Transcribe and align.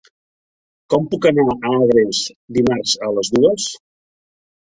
Com 0.93 1.03
puc 1.09 1.25
anar 1.29 1.43
a 1.65 1.69
Agres 1.81 2.21
dimarts 2.57 2.95
a 3.09 3.13
les 3.19 3.31
dues? 3.35 3.67